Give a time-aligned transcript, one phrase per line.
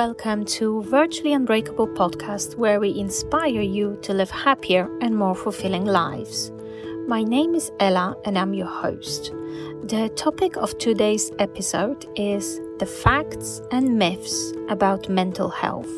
[0.00, 5.84] Welcome to Virtually Unbreakable podcast where we inspire you to live happier and more fulfilling
[5.84, 6.50] lives.
[7.06, 9.30] My name is Ela and I'm your host.
[9.82, 15.92] The topic of today's episode is the facts and myths about mental health.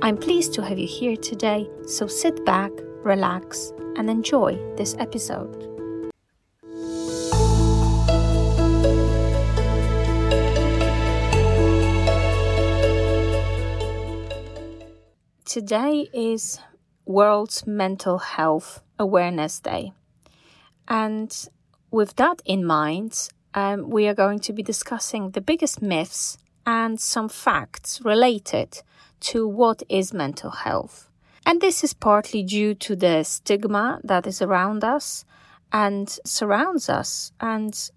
[0.00, 5.75] I'm pleased to have you here today, so sit back, relax, and enjoy this episode.
[15.56, 16.58] Today is
[17.06, 19.94] World's Mental Health Awareness Day.
[20.86, 21.34] And
[21.90, 27.00] with that in mind, um, we are going to be discussing the biggest myths and
[27.00, 28.82] some facts related
[29.20, 31.08] to what is mental health.
[31.46, 35.24] And this is partly due to the stigma that is around us
[35.72, 37.90] and surrounds us, and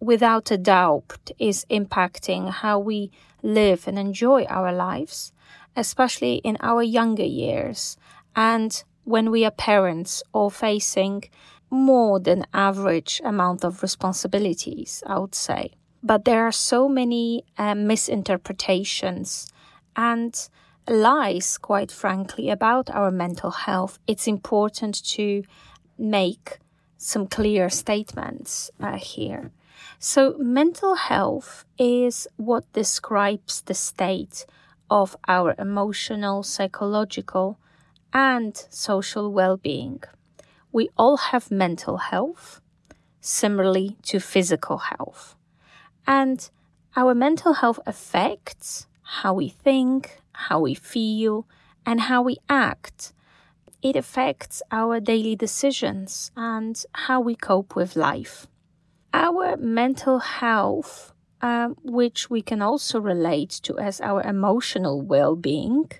[0.00, 5.30] without a doubt is impacting how we live and enjoy our lives
[5.76, 7.96] especially in our younger years
[8.36, 11.24] and when we are parents or facing
[11.70, 15.72] more than average amount of responsibilities, I would say.
[16.02, 19.48] But there are so many uh, misinterpretations
[19.96, 20.48] and
[20.88, 23.98] lies, quite frankly, about our mental health.
[24.06, 25.42] It's important to
[25.98, 26.58] make
[26.96, 29.50] some clear statements uh, here.
[29.98, 34.46] So, mental health is what describes the state
[34.94, 37.58] of our emotional, psychological,
[38.12, 40.00] and social well being.
[40.70, 42.60] We all have mental health,
[43.20, 45.34] similarly to physical health.
[46.06, 46.48] And
[46.94, 51.48] our mental health affects how we think, how we feel,
[51.84, 53.12] and how we act.
[53.82, 58.46] It affects our daily decisions and how we cope with life.
[59.12, 65.90] Our mental health um, which we can also relate to as our emotional well being,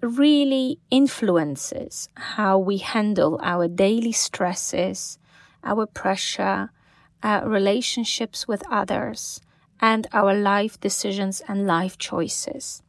[0.00, 5.18] really influences how we handle our daily stresses,
[5.62, 6.70] our pressure,
[7.22, 9.40] our relationships with others,
[9.80, 12.82] and our life decisions and life choices.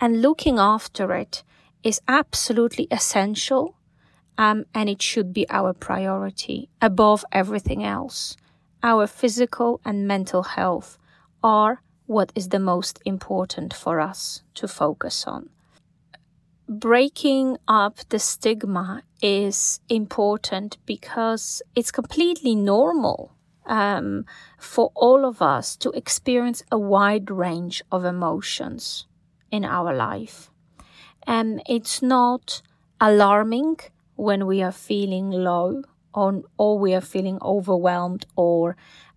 [0.00, 1.44] And looking after it
[1.82, 3.76] is absolutely essential,
[4.38, 8.36] um, and it should be our priority above everything else.
[8.82, 10.98] Our physical and mental health
[11.42, 15.48] are what is the most important for us to focus on.
[16.68, 23.32] Breaking up the stigma is important because it's completely normal
[23.66, 24.24] um,
[24.58, 29.06] for all of us to experience a wide range of emotions
[29.50, 30.50] in our life.
[31.26, 32.62] And it's not
[33.00, 33.78] alarming
[34.16, 38.76] when we are feeling low or we are feeling overwhelmed or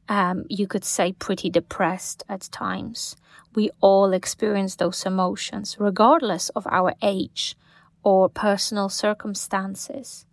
[0.09, 3.15] um, you could say pretty depressed at times.
[3.55, 7.55] We all experience those emotions, regardless of our age
[8.03, 10.25] or personal circumstances.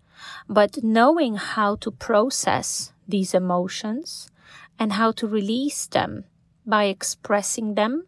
[0.49, 4.31] But knowing how to process these emotions
[4.79, 6.25] and how to release them
[6.67, 8.07] by expressing them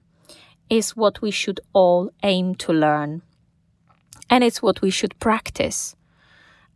[0.69, 3.22] is what we should all aim to learn.
[4.31, 5.95] And it's what we should practice.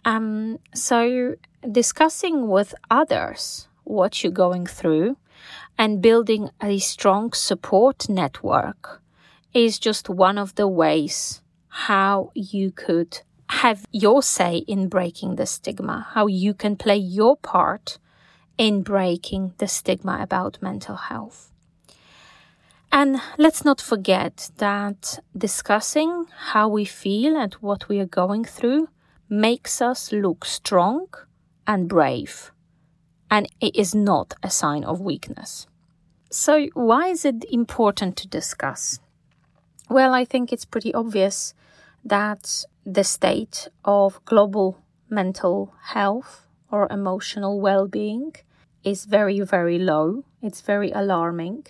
[0.04, 1.36] Um, so,
[1.72, 5.16] discussing with others what you're going through
[5.78, 9.02] and building a strong support network
[9.54, 15.46] is just one of the ways how you could have your say in breaking the
[15.46, 17.98] stigma, how you can play your part
[18.58, 21.52] in breaking the stigma about mental health.
[22.90, 28.88] And let's not forget that discussing how we feel and what we are going through
[29.28, 31.08] makes us look strong
[31.66, 32.52] and brave
[33.30, 35.66] and it is not a sign of weakness.
[36.30, 38.98] So, why is it important to discuss?
[39.88, 41.54] Well, I think it's pretty obvious
[42.04, 44.78] that the state of global
[45.08, 48.34] mental health or emotional well being
[48.82, 50.24] is very, very low.
[50.42, 51.66] It's very alarming.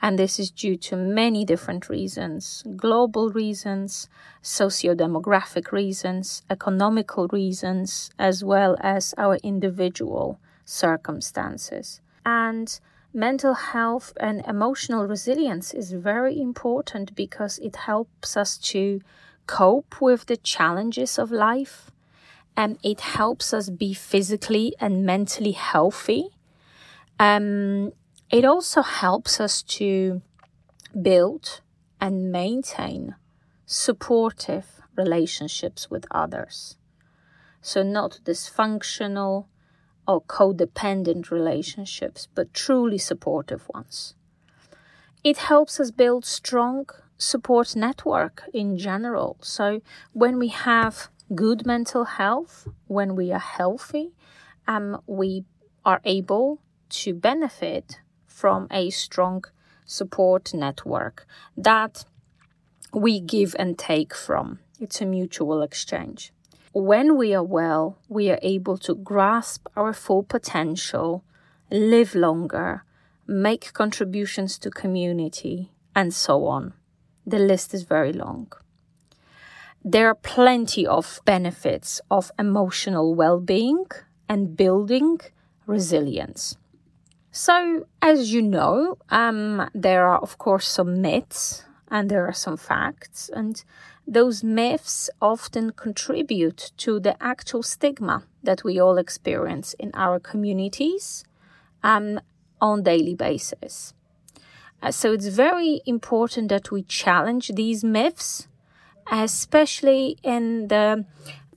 [0.00, 4.08] And this is due to many different reasons global reasons,
[4.42, 12.00] socio demographic reasons, economical reasons, as well as our individual circumstances.
[12.26, 12.78] And
[13.14, 19.00] mental health and emotional resilience is very important because it helps us to
[19.46, 21.90] cope with the challenges of life
[22.54, 26.28] and it helps us be physically and mentally healthy.
[27.18, 27.92] Um,
[28.30, 30.20] it also helps us to
[31.00, 31.60] build
[32.00, 33.14] and maintain
[33.64, 36.76] supportive relationships with others.
[37.62, 39.46] So, not dysfunctional,
[40.08, 44.14] or codependent relationships, but truly supportive ones.
[45.22, 46.88] It helps us build strong
[47.18, 49.36] support network in general.
[49.42, 49.82] So
[50.14, 54.12] when we have good mental health, when we are healthy,
[54.66, 55.44] um, we
[55.84, 59.44] are able to benefit from a strong
[59.84, 61.26] support network
[61.56, 62.04] that
[62.94, 64.60] we give and take from.
[64.80, 66.32] It's a mutual exchange.
[66.78, 71.24] When we are well, we are able to grasp our full potential,
[71.72, 72.84] live longer,
[73.26, 76.74] make contributions to community, and so on.
[77.26, 78.52] The list is very long.
[79.84, 83.86] There are plenty of benefits of emotional well being
[84.28, 85.18] and building
[85.66, 86.58] resilience.
[87.32, 92.56] So, as you know, um, there are, of course, some myths and there are some
[92.56, 93.64] facts, and
[94.08, 101.24] those myths often contribute to the actual stigma that we all experience in our communities
[101.82, 102.18] um,
[102.58, 103.92] on daily basis.
[104.82, 108.48] Uh, so it's very important that we challenge these myths,
[109.12, 111.04] especially in the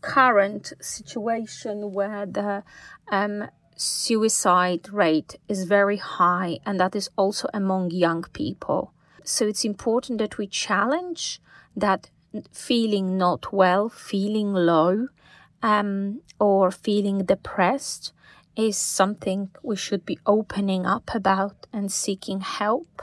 [0.01, 2.63] current situation where the
[3.11, 8.91] um, suicide rate is very high, and that is also among young people.
[9.23, 11.39] So it's important that we challenge
[11.75, 12.09] that
[12.51, 15.07] feeling not well, feeling low,
[15.61, 18.13] um, or feeling depressed
[18.55, 23.01] is something we should be opening up about and seeking help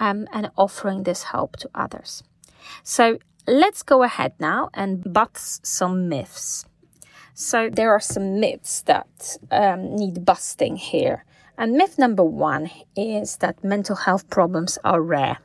[0.00, 2.22] um, and offering this help to others.
[2.82, 6.64] So let's go ahead now and bust some myths.
[7.34, 11.24] So there are some myths that um, need busting here.
[11.56, 15.38] And myth number one is that mental health problems are rare.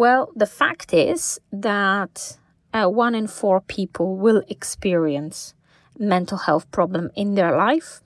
[0.00, 2.38] Well, the fact is that
[2.72, 5.52] uh, one in four people will experience
[5.98, 8.00] mental health problem in their life,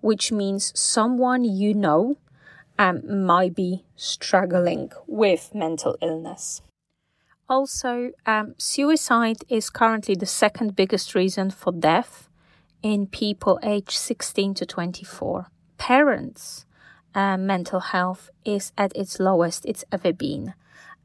[0.00, 2.16] which means someone you know
[2.76, 6.60] um, might be struggling with mental illness.
[7.48, 12.28] Also, um, suicide is currently the second biggest reason for death
[12.82, 15.46] in people aged 16 to 24.
[15.78, 16.66] Parents'
[17.14, 20.54] uh, mental health is at its lowest it's ever been.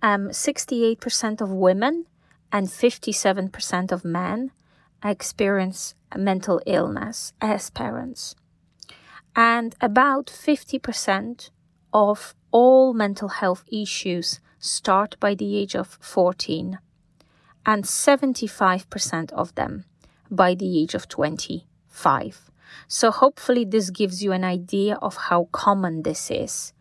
[0.04, 2.06] Um, 68% of women
[2.52, 4.52] and 57% of men
[5.02, 8.36] experience mental illness as parents.
[9.34, 11.50] And about 50%
[11.94, 16.80] of all mental health issues start by the age of 14,
[17.66, 19.86] and 75% of them
[20.30, 22.52] by the age of 25.
[22.88, 26.74] So, hopefully, this gives you an idea of how common this is.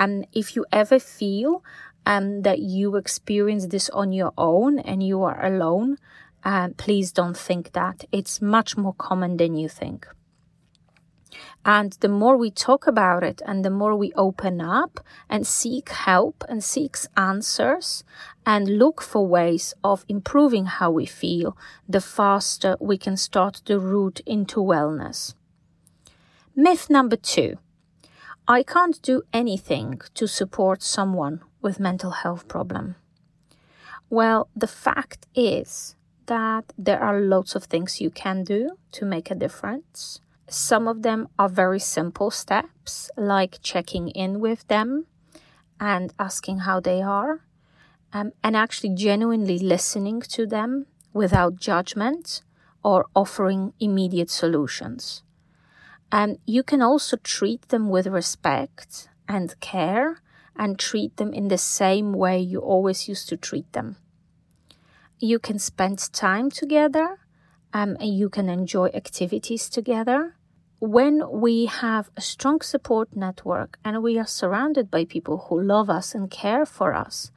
[0.00, 1.62] And if you ever feel
[2.06, 5.98] um, that you experience this on your own and you are alone,
[6.42, 8.06] uh, please don't think that.
[8.10, 10.08] It's much more common than you think.
[11.66, 15.90] And the more we talk about it and the more we open up and seek
[15.90, 18.02] help and seek answers
[18.46, 21.56] and look for ways of improving how we feel,
[21.86, 25.34] the faster we can start the route into wellness.
[26.56, 27.58] Myth number two
[28.50, 32.96] I can't do anything to support someone with mental health problem.
[34.08, 35.94] Well, the fact is
[36.26, 40.20] that there are lots of things you can do to make a difference.
[40.48, 45.06] Some of them are very simple steps, like checking in with them
[45.78, 47.44] and asking how they are,
[48.12, 52.42] um, and actually genuinely listening to them without judgment
[52.82, 55.22] or offering immediate solutions.
[56.12, 60.22] And you can also treat them with respect and care
[60.56, 63.96] and treat them in the same way you always used to treat them.
[65.18, 67.18] You can spend time together
[67.72, 70.34] um, and you can enjoy activities together
[70.80, 75.90] when we have a strong support network and we are surrounded by people who love
[75.90, 77.30] us and care for us,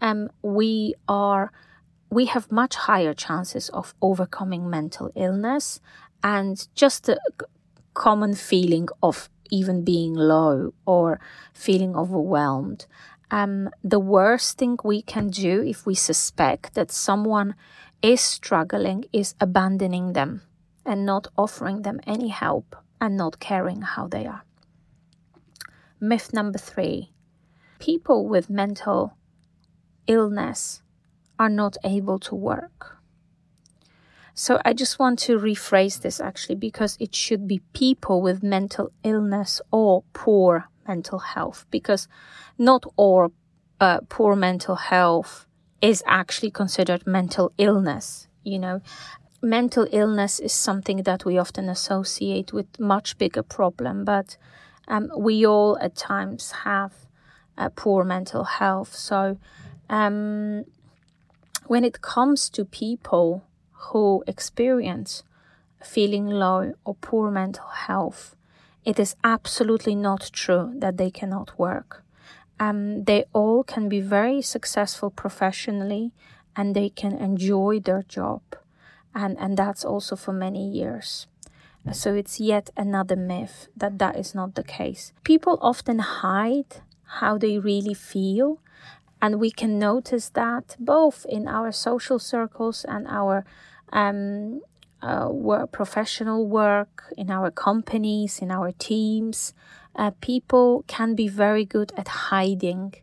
[0.00, 1.52] um, we are
[2.10, 5.80] we have much higher chances of overcoming mental illness
[6.22, 7.18] and just the
[7.94, 11.20] common feeling of even being low or
[11.52, 12.86] feeling overwhelmed.
[13.30, 17.54] Um, the worst thing we can do if we suspect that someone
[18.02, 20.42] is struggling is abandoning them
[20.84, 24.44] and not offering them any help and not caring how they are.
[26.00, 27.12] Myth number three
[27.78, 29.16] people with mental
[30.06, 30.82] illness
[31.38, 33.01] are not able to work.
[34.34, 38.90] So I just want to rephrase this actually because it should be people with mental
[39.02, 42.08] illness or poor mental health because
[42.58, 43.32] not all
[43.80, 45.46] uh, poor mental health
[45.80, 48.28] is actually considered mental illness.
[48.42, 48.80] You know,
[49.42, 54.36] mental illness is something that we often associate with much bigger problem, but
[54.88, 56.92] um, we all at times have
[57.58, 58.94] uh, poor mental health.
[58.94, 59.38] So
[59.92, 60.64] Um,
[61.66, 63.42] when it comes to people
[63.90, 65.22] who experience
[65.82, 68.36] feeling low or poor mental health,
[68.84, 72.04] it is absolutely not true that they cannot work.
[72.60, 76.12] Um, they all can be very successful professionally
[76.54, 78.42] and they can enjoy their job.
[79.14, 81.26] And, and that's also for many years.
[81.90, 85.12] So it's yet another myth that that is not the case.
[85.24, 86.82] People often hide
[87.18, 88.60] how they really feel,
[89.22, 93.44] and we can notice that both in our social circles and our
[93.92, 94.60] um,
[95.00, 99.54] uh, work, professional work, in our companies, in our teams.
[99.94, 102.94] Uh, people can be very good at hiding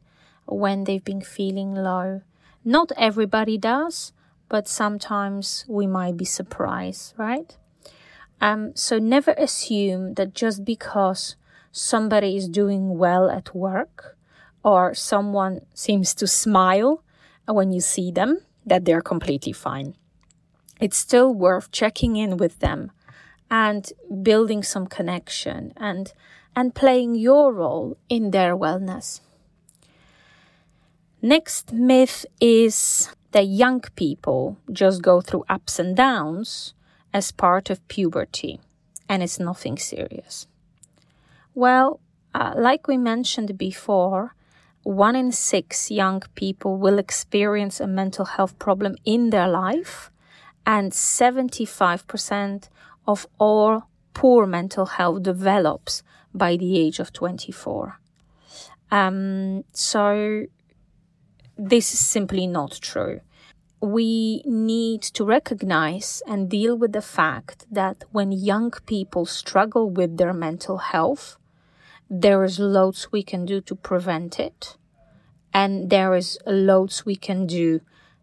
[0.45, 2.21] when they've been feeling low.
[2.65, 4.11] Not everybody does,
[4.49, 7.55] but sometimes we might be surprised, right?
[8.41, 11.37] Um, so never assume that just because
[11.71, 14.17] somebody is doing well at work
[14.63, 17.03] or someone seems to smile
[17.45, 19.95] when you see them, that they're completely fine
[20.79, 22.91] it's still worth checking in with them
[23.51, 23.91] and
[24.23, 26.13] building some connection and
[26.55, 29.21] and playing your role in their wellness.
[31.21, 36.73] Next myth is that young people just go through ups and downs
[37.13, 38.59] as part of puberty
[39.07, 40.47] and it's nothing serious.
[41.53, 41.99] Well,
[42.33, 44.35] uh, like we mentioned before,
[44.83, 50.11] one in six young people will experience a mental health problem in their life
[50.65, 52.69] and 75%
[53.07, 53.83] of all
[54.13, 57.99] poor mental health develops by the age of 24.
[58.91, 60.45] Um, so
[61.57, 63.21] this is simply not true.
[63.81, 70.17] We need to recognize and deal with the fact that when young people struggle with
[70.17, 71.37] their mental health,
[72.09, 74.77] there is loads we can do to prevent it,
[75.53, 77.81] and there is loads we can do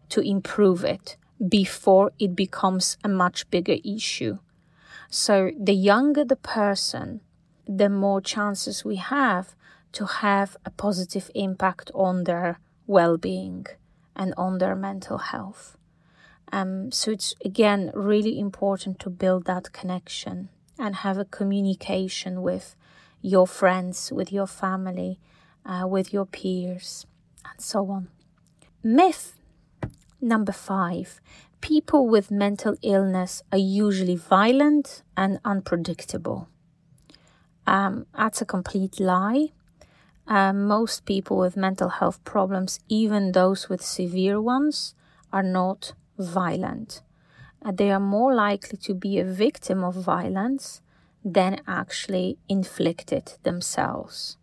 [0.09, 1.17] to improve it
[1.47, 4.39] before it becomes a much bigger issue.
[5.09, 7.21] So the younger the person,
[7.65, 9.55] the more chances we have
[9.93, 13.65] to have a positive impact on their well-being
[14.15, 15.77] and on their mental health.
[16.51, 22.75] Um, so it's again really important to build that connection and have a communication with
[23.21, 25.19] your friends, with your family,
[25.65, 27.05] uh, with your peers,
[27.45, 28.09] and so on.
[28.83, 29.37] Myth
[30.21, 31.21] Number five,
[31.61, 36.49] people with mental illness are usually violent and unpredictable.
[37.67, 39.49] Um, that's a complete lie.
[40.27, 44.95] Uh, most people with mental health problems, even those with severe ones,
[45.31, 47.03] are not violent.
[47.63, 50.81] Uh, they are more likely to be a victim of violence
[51.23, 54.37] than actually inflict it themselves.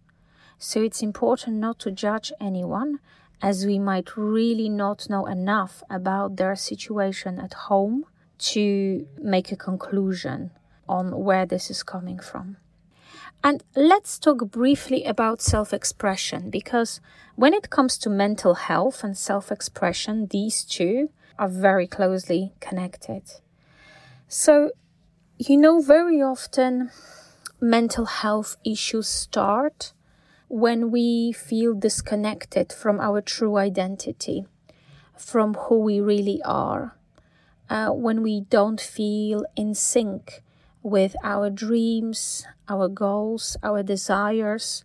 [0.59, 3.01] So it's important not to judge anyone
[3.43, 8.07] as we might really not know enough about their situation at home
[8.39, 10.51] to make a conclusion
[10.89, 12.57] on where this is coming from.
[13.43, 17.01] And let's talk briefly about self expression because
[17.37, 23.23] when it comes to mental health and self expression, these two are very closely connected.
[24.29, 24.71] So,
[25.39, 26.91] you know, very often
[27.61, 29.93] mental health issues start
[30.49, 34.47] when we feel disconnected from our true identity,
[35.19, 36.97] from who we really are,
[37.69, 40.43] uh, when we don't feel in sync
[40.83, 44.85] with our dreams, our goals, our desires,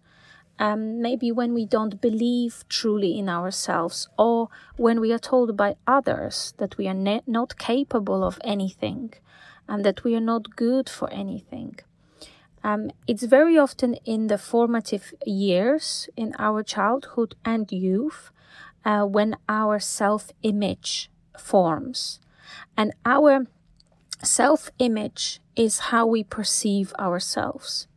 [0.57, 5.75] um, maybe when we don't believe truly in ourselves, or when we are told by
[5.85, 9.13] others that we are ne- not capable of anything
[9.69, 11.79] and that we are not good for anything.
[12.63, 18.31] Um, it's very often in the formative years in our childhood and youth
[18.83, 22.19] uh, when our self image forms.
[22.75, 23.45] And our
[24.23, 27.88] self image is how we perceive ourselves.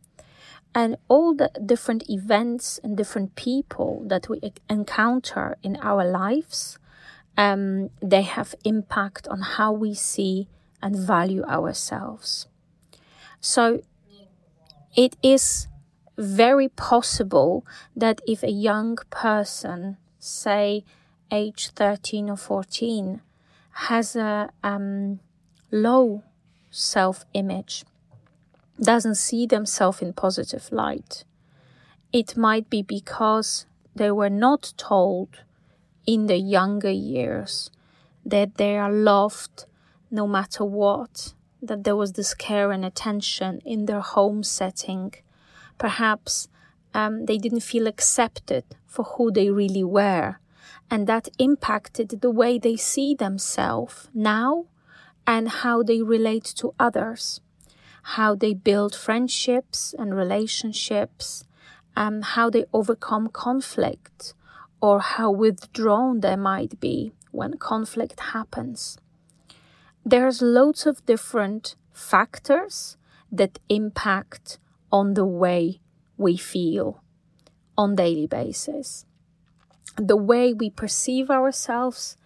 [0.75, 4.39] And all the different events and different people that we
[4.69, 6.79] encounter in our lives,
[7.37, 10.47] um, they have impact on how we see
[10.83, 12.47] and value ourselves.
[13.39, 13.81] So
[14.95, 15.67] it is
[16.17, 20.83] very possible that if a young person, say
[21.31, 23.21] age 13 or 14,
[23.87, 25.19] has a um,
[25.71, 26.21] low
[26.69, 27.85] self image,
[28.79, 31.23] doesn't see themselves in positive light,
[32.11, 35.29] it might be because they were not told
[36.05, 37.71] in the younger years
[38.25, 39.65] that they are loved
[40.19, 41.33] no matter what
[41.67, 45.13] that there was this care and attention in their home setting.
[45.77, 46.47] Perhaps
[46.93, 50.29] um, they didn't feel accepted for who they really were.
[50.89, 54.65] and that impacted the way they see themselves now
[55.25, 57.41] and how they relate to others,
[58.17, 61.45] how they build friendships and relationships,
[61.95, 64.33] and how they overcome conflict,
[64.81, 68.97] or how withdrawn they might be when conflict happens.
[70.05, 72.97] There's loads of different factors
[73.31, 74.59] that impact
[74.91, 75.79] on the way
[76.17, 77.01] we feel
[77.77, 79.05] on daily basis.
[79.95, 82.17] The way we perceive ourselves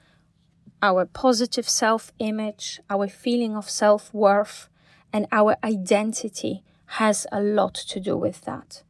[0.81, 4.69] our positive self-image our feeling of self-worth
[5.13, 6.63] and our identity
[6.97, 8.83] has a lot to do with that.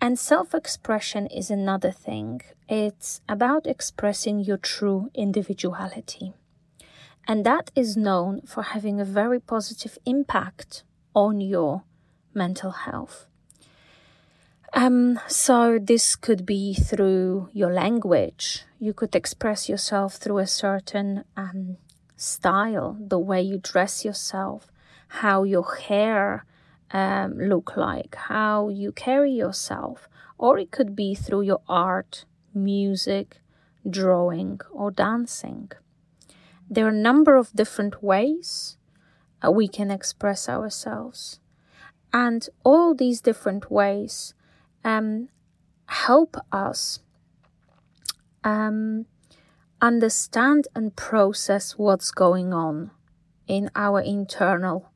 [0.00, 2.40] And self-expression is another thing.
[2.68, 6.32] It's about expressing your true individuality
[7.26, 11.84] and that is known for having a very positive impact on your
[12.34, 13.26] mental health.
[14.74, 18.64] Um, so this could be through your language.
[18.78, 21.76] You could express yourself through a certain um,
[22.16, 24.72] style, the way you dress yourself,
[25.08, 26.46] how your hair
[26.90, 32.24] um, look like, how you carry yourself, or it could be through your art,
[32.54, 33.42] music,
[33.88, 35.70] drawing, or dancing.
[36.68, 38.76] There are a number of different ways
[39.44, 41.40] uh, we can express ourselves.
[42.12, 44.34] And all these different ways
[44.84, 45.28] um,
[45.86, 47.00] help us
[48.44, 49.06] um,
[49.80, 52.90] understand and process what's going on
[53.46, 54.90] in our internal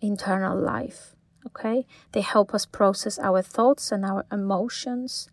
[0.00, 1.14] internal life
[1.46, 5.28] okay they help us process our thoughts and our emotions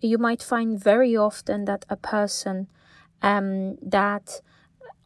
[0.00, 2.66] you might find very often that a person
[3.22, 4.40] um, that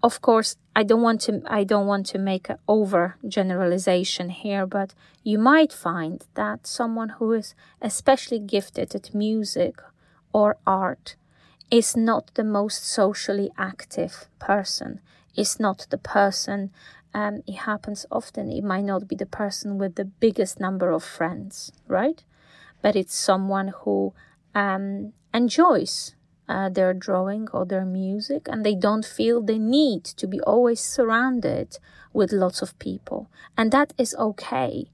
[0.03, 4.67] of course i don't want to i don't want to make an over generalization here
[4.67, 9.81] but you might find that someone who is especially gifted at music
[10.33, 11.17] or art
[11.71, 15.01] is not the most socially active person.
[15.35, 16.71] Is not the person
[17.15, 21.03] um, it happens often it might not be the person with the biggest number of
[21.05, 22.23] friends right?
[22.83, 24.15] But it's someone who
[24.55, 26.15] um, enjoys
[26.49, 30.81] uh, their drawing or their music and they don't feel the need to be always
[30.81, 31.79] surrounded
[32.13, 33.29] with lots of people.
[33.57, 34.91] And that is okay.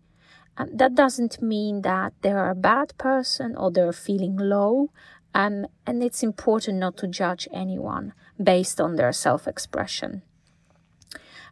[0.57, 4.91] Um, that doesn't mean that they're a bad person or they're feeling low.
[5.35, 8.13] Um, and it's important not to judge anyone
[8.43, 10.23] based on their self-expression.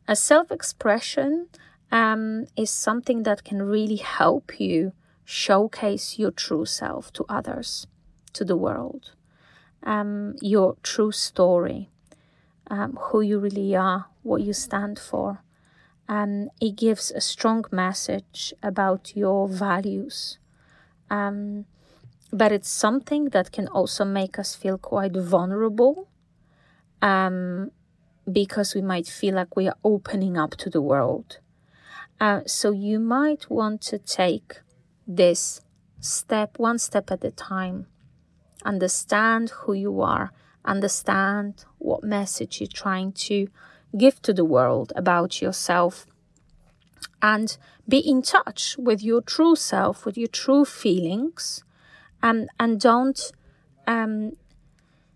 [0.07, 1.49] A self-expression
[1.91, 4.93] um, is something that can really help you
[5.25, 7.87] showcase your true self to others
[8.33, 9.13] to the world
[9.83, 11.91] um, your true story,
[12.71, 15.43] um, who you really are, what you stand for.
[16.09, 20.39] And it gives a strong message about your values.
[21.09, 21.67] Um,
[22.33, 26.09] but it's something that can also make us feel quite vulnerable
[27.03, 27.71] um,
[28.31, 31.39] because we might feel like we are opening up to the world.
[32.21, 34.61] Uh, so you might want to take
[35.07, 35.61] this
[36.01, 37.87] step, one step at a time
[38.65, 40.33] understand who you are,
[40.65, 43.49] understand what message you're trying to
[43.97, 46.07] give to the world about yourself,
[47.23, 47.57] and
[47.89, 51.65] be in touch with your true self, with your true feelings,
[52.23, 53.33] um, and don't
[53.87, 54.37] um,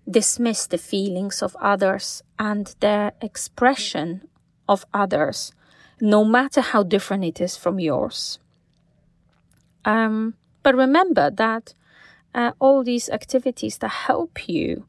[0.09, 4.29] dismiss the feelings of others and their expression
[4.69, 5.53] of others,
[6.01, 8.39] no matter how different it is from yours.
[9.85, 11.75] Um, but remember that
[12.35, 14.87] uh, all these activities that help you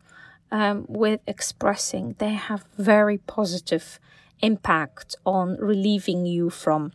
[0.51, 3.99] um, with expressing, they have very positive
[4.41, 6.91] impact on relieving you from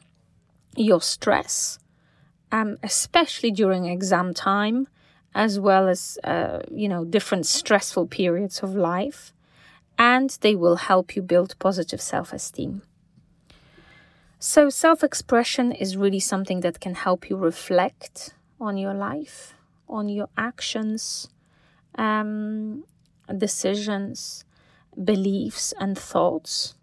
[0.76, 1.78] your stress,
[2.52, 4.88] um, especially during exam time,
[5.34, 9.32] as well as uh, you know different stressful periods of life,
[9.98, 12.82] and they will help you build positive self-esteem.
[14.38, 19.54] So, self expression is really something that can help you reflect on your life
[19.90, 21.28] on your actions,
[21.96, 22.84] um,
[23.36, 24.44] decisions,
[25.04, 26.74] beliefs, and thoughts.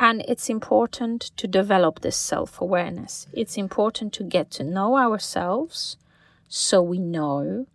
[0.00, 3.26] And it's important to develop this self awareness.
[3.32, 5.96] It's important to get to know ourselves
[6.48, 7.66] so we know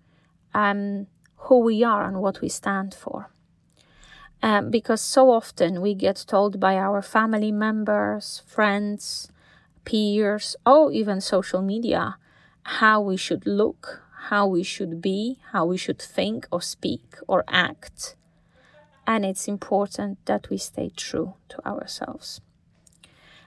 [0.53, 3.29] um, who we are and what we stand for.
[4.43, 9.31] Um, because so often we get told by our family members, friends,
[9.83, 12.17] peers, or even social media
[12.67, 17.45] how we should look, how we should be, how we should think or speak or
[17.47, 18.17] act.
[19.07, 22.41] And it's important that we stay true to ourselves.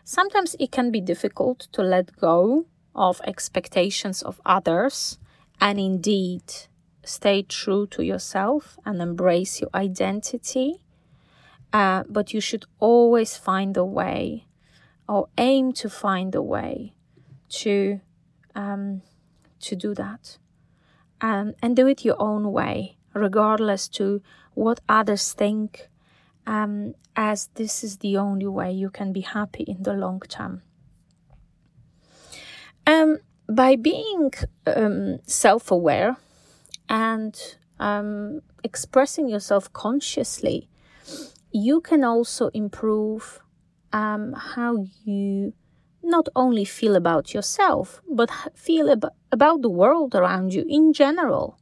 [0.05, 5.19] Sometimes it can be difficult to let go of expectations of others
[5.61, 6.43] and indeed
[7.05, 10.81] stay true to yourself and embrace your identity.
[11.75, 14.47] Uh, but you should always find a way
[15.07, 16.95] or aim to find a way
[17.51, 18.01] to
[18.55, 19.03] um,
[19.61, 20.39] to do that
[21.21, 24.23] um, and do it your own way regardless to
[24.55, 25.89] what others think
[26.47, 30.63] um, as this is the only way you can be happy in the long term.
[32.87, 33.19] Um,
[33.49, 34.33] by being
[34.67, 36.17] um, self-aware
[36.89, 37.39] and
[37.79, 40.69] um, expressing yourself consciously
[41.53, 43.41] you can also improve
[43.93, 45.53] um, how you
[46.03, 51.59] not only feel about yourself, but feel ab- about the world around you in general.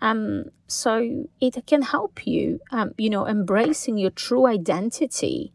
[0.00, 5.52] Um, so it can help you, um, you know, embracing your true identity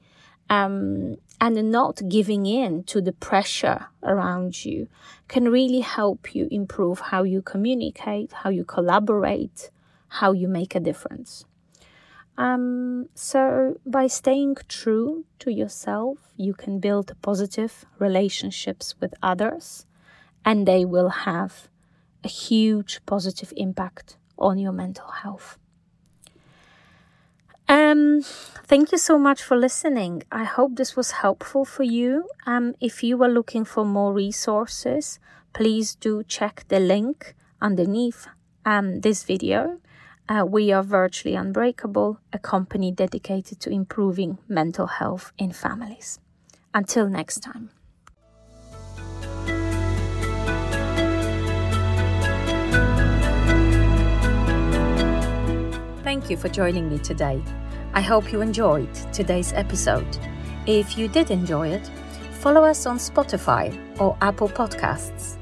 [0.50, 4.88] um, and not giving in to the pressure around you
[5.28, 9.70] can really help you improve how you communicate, how you collaborate,
[10.10, 11.46] how you make a difference.
[12.40, 19.86] Um, so, by staying true to yourself, you can build positive relationships with others,
[20.46, 21.68] and they will have
[22.24, 25.58] a huge positive impact on your mental health.
[27.68, 28.22] Um,
[28.66, 30.24] thank you so much for listening.
[30.32, 32.30] I hope this was helpful for you.
[32.46, 35.20] Um, if you are looking for more resources,
[35.52, 38.28] please do check the link underneath
[38.66, 39.82] um, this video.
[40.30, 46.20] Uh, we are Virtually Unbreakable, a company dedicated to improving mental health in families.
[46.72, 47.72] Until next time.
[56.04, 57.42] Thank you for joining me today.
[57.96, 60.20] I hope you enjoyed today's episode.
[60.68, 61.90] If you did enjoy it,
[62.34, 65.38] follow us on Spotify or Apple Podcasts.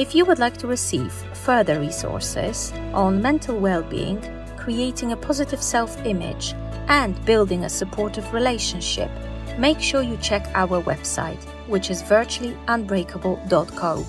[0.00, 1.12] If you would like to receive
[1.44, 4.18] further resources on mental well being,
[4.56, 6.54] creating a positive self image,
[6.88, 9.10] and building a supportive relationship,
[9.58, 14.06] make sure you check our website, which is virtuallyunbreakable.co.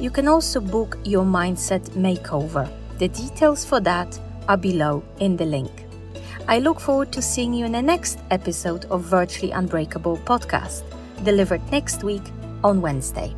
[0.00, 2.72] You can also book your mindset makeover.
[2.96, 5.84] The details for that are below in the link.
[6.48, 10.82] I look forward to seeing you in the next episode of Virtually Unbreakable podcast,
[11.24, 12.22] delivered next week
[12.64, 13.36] on Wednesday.